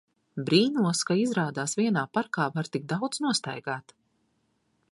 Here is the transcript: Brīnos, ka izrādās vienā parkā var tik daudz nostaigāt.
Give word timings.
Brīnos, 0.45 1.01
ka 1.09 1.17
izrādās 1.23 1.77
vienā 1.81 2.03
parkā 2.19 2.47
var 2.55 2.71
tik 2.77 2.87
daudz 2.95 3.21
nostaigāt. 3.27 3.95